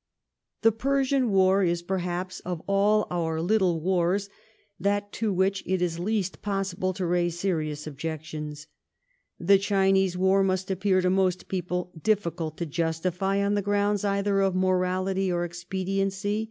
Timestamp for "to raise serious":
6.94-7.86